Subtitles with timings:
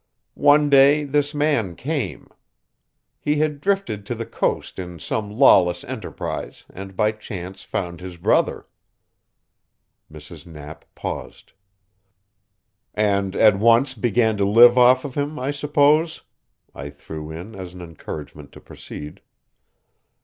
[0.41, 2.27] One day this man came.
[3.19, 8.17] He had drifted to the coast in some lawless enterprise, and by chance found his
[8.17, 8.65] brother."
[10.11, 10.47] Mrs.
[10.47, 11.53] Knapp paused.
[12.95, 16.23] "And at once began to live off of him, I suppose,"
[16.73, 19.21] I threw in as an encouragement to proceed.